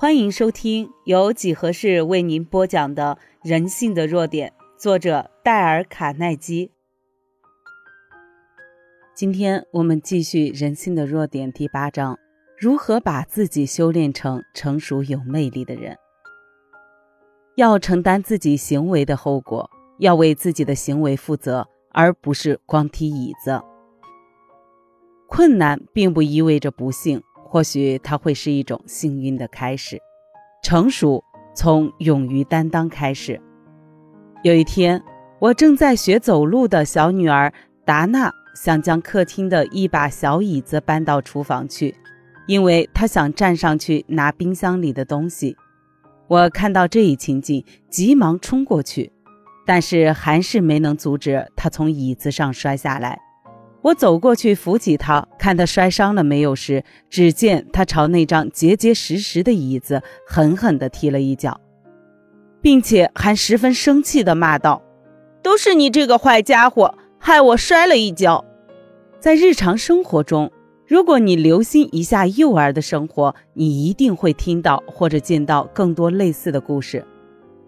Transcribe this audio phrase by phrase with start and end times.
[0.00, 6.70] 欢迎收听由几何式为您播讲的《人性的弱点》，作者戴尔·卡耐基。
[9.12, 12.16] 今天我们继续《人性的弱点》第八章：
[12.56, 15.96] 如何把自己修炼成成熟有魅力的人。
[17.56, 19.68] 要承担自己行为的后果，
[19.98, 23.60] 要为自己的行为负责，而不是光踢椅子。
[25.26, 27.20] 困难并不意味着不幸。
[27.48, 29.98] 或许它会是一种幸运的开始。
[30.62, 31.22] 成熟
[31.54, 33.40] 从勇于担当开始。
[34.42, 35.02] 有一天，
[35.40, 37.52] 我正在学走路的小女儿
[37.84, 41.94] 达娜想将客厅的一把小椅子搬到厨房去，
[42.46, 45.56] 因为她想站上去拿冰箱里的东西。
[46.26, 49.10] 我看到这一情景，急忙冲过去，
[49.66, 53.18] 但是还是没能阻止她从椅子上摔下来。
[53.80, 61.60] 我走过去扶起他，看他摔伤了没有时，只见他朝那张结结实实的椅子狠狠地踢了一脚，
[62.60, 64.82] 并且还十分生气地骂道
[65.42, 68.44] ：“都是你这个坏家伙，害我摔了一跤。”
[69.20, 70.50] 在日常生活中，
[70.86, 77.04] 如果你留心一下幼儿的生活，你一定会听到或者见到更多类似的故事。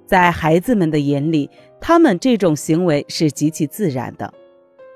[0.06, 1.48] 在孩子们的眼里，
[1.80, 4.34] 他们这种行为是极其自然的。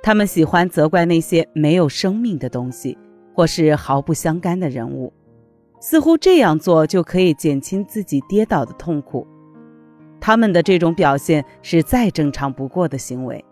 [0.04, 2.98] 他们喜欢责怪那些没有生命的东西，
[3.32, 5.10] 或是毫不相干的人物，
[5.80, 9.26] 似乎这样做就可以减轻自己跌倒的痛苦。
[10.20, 13.42] 他们的这种表现是再正常不过的行为。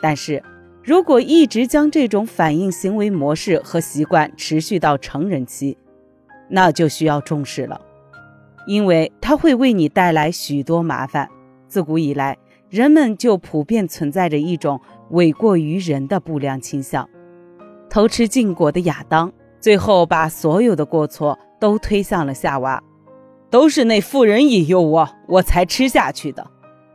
[0.00, 0.40] 但是，
[0.84, 5.76] 如果一直将这种反应行为模式和习惯持续到成人期，
[6.48, 7.80] 那就需要重视了，
[8.68, 11.28] 因为它会为你带来许多麻烦。
[11.66, 12.38] 自古以来，
[12.70, 14.80] 人们就普遍存在着一种。
[15.10, 17.10] 诿过于人的不良倾向，
[17.88, 22.80] 偷吃禁果的亚当，最后把所有的过错都推向了夏娃，
[23.50, 26.48] 都是那妇人引诱我，我才吃下去的。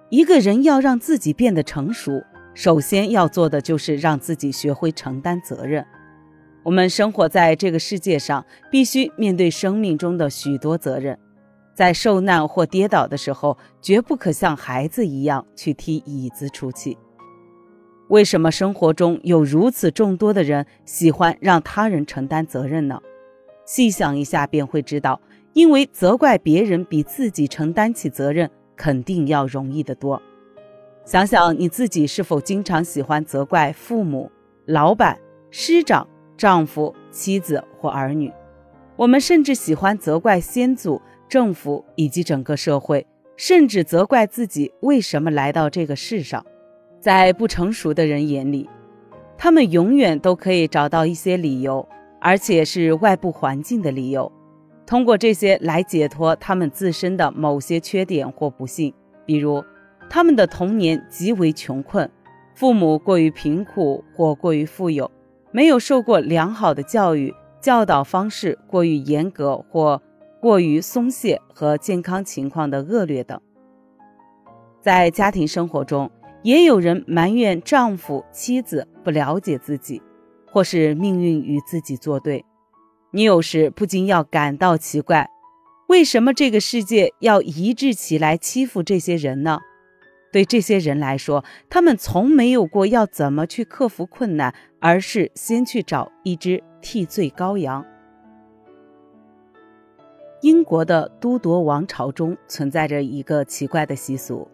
[0.09, 5.85] 一个人要让自己变得成熟，首先要做的就是让自己学会承担责任。
[6.63, 11.19] 我们生活在这个世界上，必须面对生命中的许多责任，
[11.75, 16.97] 在受难或跌倒的时候，绝不可像孩子一样去踢椅子出气。
[18.07, 22.99] 为什么生活中有如此众多的人喜欢让他人承担责任呢？
[23.65, 25.19] 细想一下便会知道，
[25.53, 30.21] 因为责怪别人比自己承担起责任肯定要容易得多。
[31.03, 34.31] 想想你自己是否经常喜欢责怪父母、
[34.65, 35.19] 老板、
[35.49, 38.31] 师长、丈夫、妻子或儿女？
[38.95, 43.05] 我们甚至喜欢责怪先祖、政府以及整个社会，
[43.35, 46.45] 甚至责怪自己为什么来到这个世上。
[46.99, 48.69] 在不成熟的人眼里，
[49.37, 51.87] 他们永远都可以找到一些理由，
[52.19, 54.31] 而且是外部环境的理由，
[54.85, 58.93] 通过这些来解脱他们自身的某些缺点或不幸。
[59.25, 59.63] 比如，
[60.09, 62.09] 他们的童年极为穷困，
[62.55, 65.11] 父母过于贫苦或过于富有，
[65.51, 70.01] 没有受过良好的教育，教导方式过于严格或
[70.45, 73.41] 过于松懈，和健康情况的恶劣等。
[74.79, 76.11] 在家庭生活中，
[76.43, 80.03] 也有人埋怨丈夫、妻子不了解自己，
[80.45, 82.45] 或是命运与自己作对。
[83.09, 85.27] 你有时不禁要感到奇怪：
[85.87, 89.61] 为什么这个世界要一致起来欺负这些人呢？
[90.31, 97.83] 对这些人来说，他们从没有过要怎么去克服困难，而是先去找一只替罪羔羊。
[100.41, 104.47] 英国的都铎王朝中存在着一个奇怪的习俗。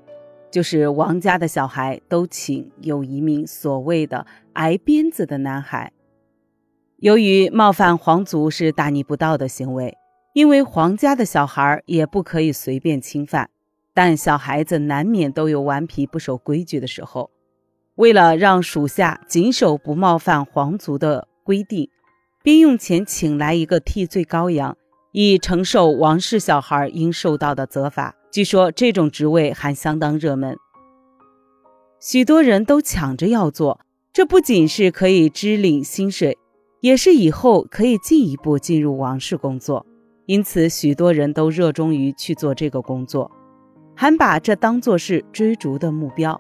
[0.50, 5.94] 就是王家的小孩都请有一名所谓的挨鞭子的男孩。
[6.98, 9.98] 由于冒犯皇族是大逆不道的行为，
[10.34, 13.50] 因为皇家的小孩也不可以随便侵犯，
[13.94, 17.32] 但小孩子难免都有顽皮不守规矩的时候。
[17.96, 21.90] 为了让属下谨守不冒犯皇族的规定，
[22.44, 24.78] 便用钱请来一个替罪羔羊，
[25.12, 28.16] 以承受王室小孩应受到的责罚。
[28.32, 30.58] 据说这种职位还相当热门，
[32.00, 33.82] 许多人都抢着要做。
[34.14, 36.38] 这不仅是可以支领薪水，
[36.82, 39.86] 也是以后可以进一步进入王室工作。
[40.26, 43.32] 因此，许多人都热衷于去做这个工作，
[43.96, 46.40] 还把这当作是追逐的目标。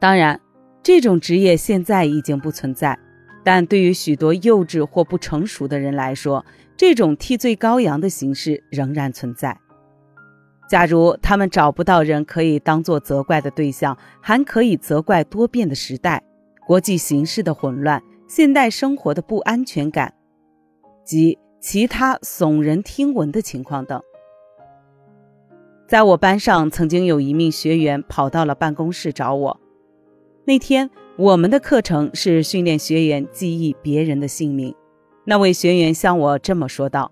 [0.00, 0.40] 当然，
[0.82, 2.98] 这种职业现在已经不存在，
[3.44, 6.44] 但对于许多幼稚或不成熟的人来说，
[6.76, 9.60] 这种替罪羔羊的形式仍然存在。
[10.68, 16.24] 假如他们找不到人可以当做责怪的对象，还可以责怪多变的时代、
[16.66, 20.14] 国际形势的混乱、现代生活的不安全感
[21.04, 24.00] 及其他耸人听闻的情况等。
[25.86, 29.60] 在我班上，曾经有一名学员跑到了办公室找我。
[30.46, 34.74] 那天我们的课程是训练学员记忆别人的姓名。
[35.24, 37.10] 那位学员向我这么说道：“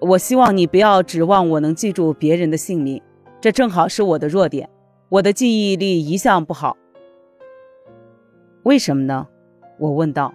[0.00, 3.00] 我希望你不要指望我能记住别人的姓名，
[3.40, 4.68] 这正好是我的弱点。
[5.08, 6.76] 我的记忆力一向不好。
[8.64, 9.26] 为什么呢？”
[9.80, 10.34] 我问道。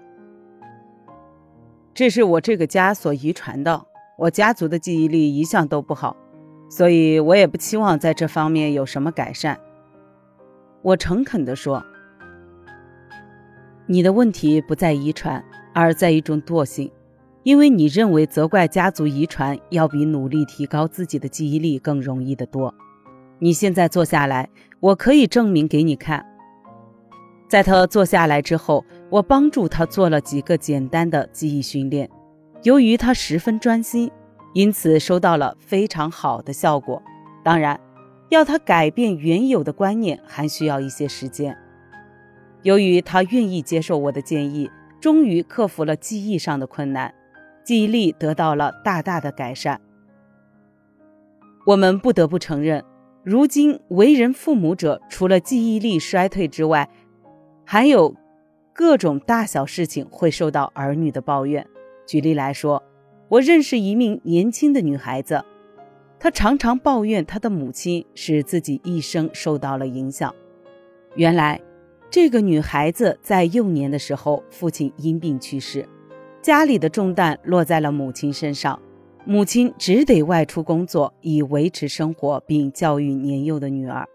[1.93, 3.85] “这是我这个家所遗传的，
[4.17, 6.17] 我家族的记忆力一向都不好。”
[6.67, 9.59] 所以我也不期望在这方面有什么改善。
[10.81, 11.83] 我诚恳地说
[13.87, 15.43] ：“你的问题不在遗传，
[15.73, 16.91] 而在一种惰性，
[17.43, 22.73] 因为你认为责怪家族遗传要比努力提高自己的记忆力更容易得多。
[23.39, 26.25] 你现在坐下来，我可以证明给你看。”
[27.49, 32.09] 在他坐下来之后，我帮助他做了几个简单的记忆训练。
[32.63, 34.11] 由于他十分专心。
[34.53, 36.99] 因此收到了非常好的效果。
[37.43, 37.79] 当然，
[38.29, 41.57] 要他改变原有的观念还需要一些时间。
[42.63, 44.69] 由于他愿意接受我的建议，
[44.99, 47.13] 终于克服了记忆上的困难，
[47.63, 49.79] 记忆力得到了大大的改善。
[51.65, 52.83] 我们不得不承认，
[53.23, 56.89] 如今为人父母者除了记忆力衰退之外，
[57.65, 58.15] 还有
[58.73, 61.65] 各种大小事情会受到儿女的抱怨。
[62.05, 62.83] 举例来说。
[63.29, 65.43] 我认识一名年轻的女孩子，
[66.19, 70.33] 他常常抱怨他的母亲使自己一生受到了影响。
[71.15, 71.61] 原来，
[72.09, 75.87] 这个女孩子在幼年的时候，父亲因病去世，
[76.41, 78.79] 家里的重担落在了母亲身上，
[79.25, 84.07] 母亲只得外出工作以维持生活并教育年幼的女儿。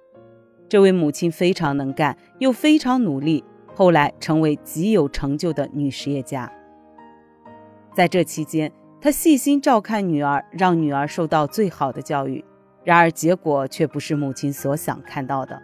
[0.69, 3.44] 这位母亲非常能干，又非常努力，
[3.75, 6.50] 后来成为极有成就的女实业家。
[7.94, 8.72] 在这期间，
[9.02, 12.44] 他细心照看女儿，让女儿受到最好的教育。
[12.84, 15.60] 然而结果却不是母亲所想看到的。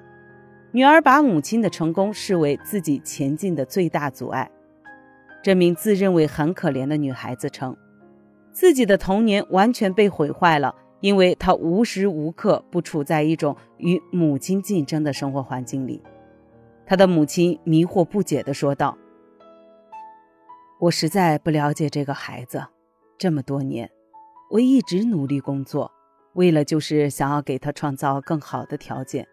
[0.73, 4.51] 女儿把母亲的成功视为自己前进的最大阻碍。
[5.41, 7.77] 这名自认为很可怜的女孩子称，
[8.51, 16.03] 自己的童年完全被毁坏了，因为她无时无刻不处在一种与母亲竞争的生活环境里。
[16.85, 18.99] 她的母亲迷惑不解地说道
[20.81, 22.67] ：“我实在不了解这个孩子。”
[23.19, 23.91] 这么多年，
[24.49, 25.91] 我一直努力工作，
[26.35, 29.27] 为了就是想要给他创造更好的条件。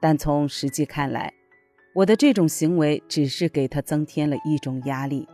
[0.00, 1.30] 但从实际看来，
[1.94, 5.28] 我的这种行为只是给他增添了一种压力。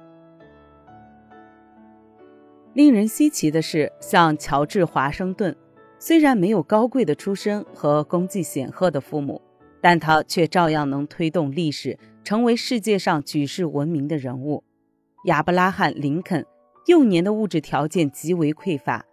[2.75, 5.57] 令人稀奇的是，像乔治·华盛顿，
[6.01, 9.41] 虽然没有高贵的出身和功绩显赫的父母，
[9.81, 14.65] 但他却照样能推动历史，成为世界上举世闻名的人物。
[15.27, 16.45] 亚伯拉罕·林肯。
[16.89, 19.05] 幼年的物质条件极为匮乏，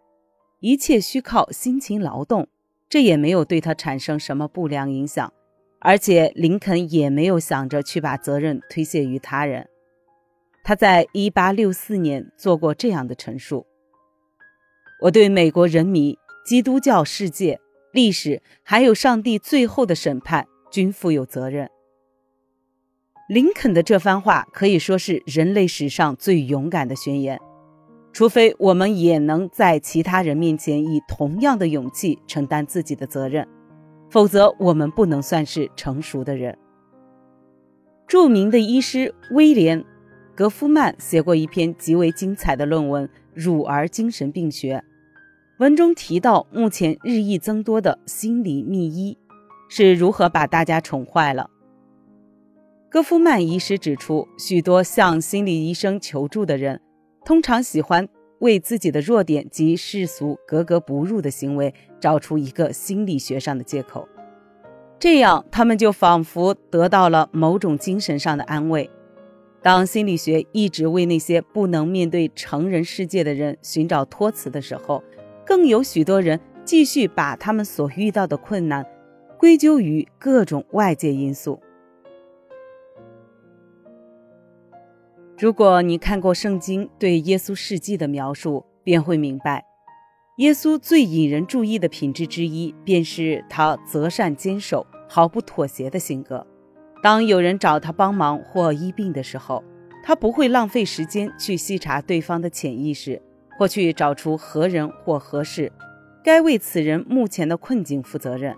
[0.61, 2.47] 一切需靠辛勤劳动，
[2.87, 5.33] 这也没有对他产生什么不良影响。
[5.79, 9.67] 而且林肯也没有想着去把责任推卸于他人。
[10.63, 13.67] 他在1864年做过这样的陈述
[15.03, 17.59] ：“我对美国人民、基督教世界、
[17.91, 21.69] 历史，还有上帝最后的审判，均负有责任。”
[23.27, 27.39] 林肯的这番话可以说是人类史上最勇敢的宣言。
[28.15, 33.45] 除非我们也能在其他人面前以同样的勇气承担自己的责任，
[34.09, 36.57] 否则我们不能算是成熟的人。
[38.07, 39.81] 著名的医师威廉·
[40.33, 44.77] 格夫曼写过一篇极为精彩的论文《乳儿精神病学》，
[45.59, 49.17] 文中提到目前日益增多的心理秘医
[49.67, 51.49] 是如何把大家宠坏了。
[52.89, 56.79] 戈夫曼医师指出，许多向心理医生求助的人。
[57.25, 58.07] 通常喜欢
[58.39, 64.07] 为自己的弱点及世俗格格不入的行为找出一个心理学上的借口，
[64.99, 68.89] 这样他们就仿佛得到了某种精神上的安慰。
[69.61, 75.03] 当心理学一直为那些不能面对成人世界的人寻找托词的时候，
[75.45, 78.85] 更有许多人继续把他们所遇到的困难
[79.39, 81.59] 归咎于各种外界因素。
[85.37, 89.65] 如果你看过圣经对耶稣事迹的描述，便会明白，
[90.37, 96.47] 耶稣最引人注意的品质之一，便是他择善坚守、毫不妥协的性格。
[97.03, 99.61] 当有人找他帮忙或医病的时候，
[100.01, 103.21] 他不会浪费时间去细查对方的潜意识，
[103.59, 105.69] 或去找出何人或何事
[106.23, 108.55] 该为此人目前的困境负责任。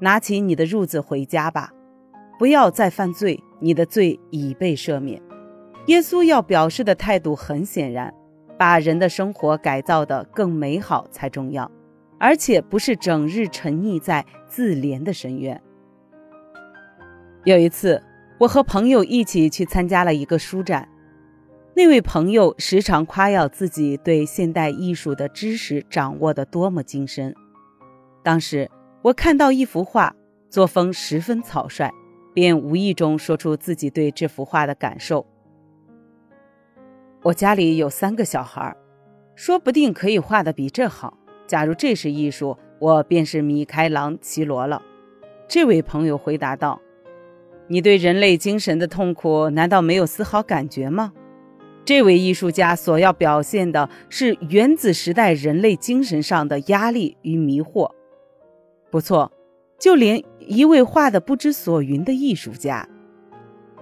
[0.00, 1.74] 拿起你的褥子回家吧，
[2.38, 5.20] 不要再犯罪，你的罪已被赦免。
[5.86, 8.12] 耶稣要表示的态度很显然，
[8.58, 11.70] 把人的生活改造得更美好才重要，
[12.18, 15.60] 而且不是整日沉溺在自怜的深渊。
[17.44, 18.02] 有一次，
[18.38, 20.88] 我和朋友一起去参加了一个书展，
[21.74, 27.34] 那位朋友时常夸耀自己对现代艺术的知识掌握得多么精深。
[28.22, 28.70] 当时
[29.02, 30.16] 我看到一幅画，
[30.48, 31.90] 作风十分草率，
[32.32, 35.26] 便无意中说出自己对这幅画的感受。
[37.24, 38.76] 我家里有三个小孩，
[39.34, 41.16] 说不定可以画得比这好。
[41.46, 44.82] 假如这是艺术，我便是米开朗基罗了。
[45.48, 46.78] 这位朋友回答道
[47.66, 51.14] ：“你对人类精神的痛苦难道没有丝毫感觉吗？
[51.86, 57.90] 这位艺术家所要表现的是原子时代人类精神上的压力与迷惑。
[58.90, 59.32] 不错，
[59.78, 62.86] 就连一位画的不知所云的艺术家，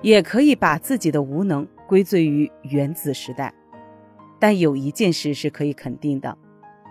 [0.01, 3.53] 也可以把自己的无能。”归罪于原子时代，
[4.41, 6.39] 但有一件事是可以肯定的：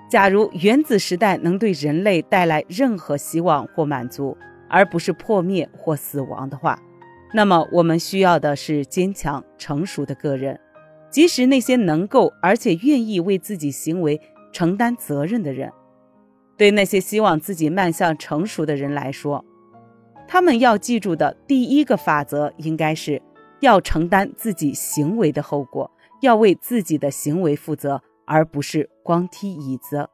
[0.07, 4.37] 假如原子时代能对人类带来任何希望或满足，
[4.69, 6.79] 而不是破灭或死亡的话，
[7.33, 10.59] 那么我们需要的是坚强、成熟的个人，
[11.09, 14.21] 即使那些能够而且愿意为自己行为
[14.53, 15.71] 承担责任的人。
[16.55, 19.43] 对那些希望自己迈向成熟的人来说，
[20.27, 23.19] 他们要记住的第一个法则应该是。
[23.61, 25.89] 要承担自己行为的后果，
[26.21, 30.09] 要为自己的行为负责，而不是光踢椅子。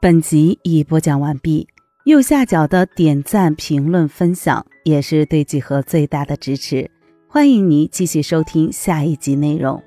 [0.00, 1.66] 本集已播讲完毕，
[2.04, 6.90] 右下角的点赞、评论、分享也是对几何最大的支持。
[7.28, 9.82] 欢迎你继续收听下一集内容。